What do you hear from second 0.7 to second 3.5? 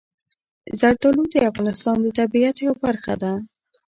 زردالو د افغانستان د طبیعت یوه برخه ده.